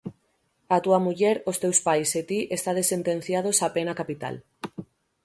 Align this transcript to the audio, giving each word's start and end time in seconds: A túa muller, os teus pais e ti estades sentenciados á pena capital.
A 0.75 0.77
túa 0.83 0.99
muller, 1.05 1.35
os 1.51 1.57
teus 1.63 1.79
pais 1.87 2.09
e 2.19 2.23
ti 2.29 2.39
estades 2.57 2.89
sentenciados 2.93 3.57
á 3.65 3.67
pena 3.75 3.97
capital. 4.01 4.35